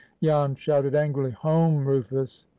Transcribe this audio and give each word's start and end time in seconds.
Jan 0.23 0.55
shouted 0.55 0.95
angrily, 0.95 1.29
"Home, 1.29 1.85
Rufus!" 1.87 2.47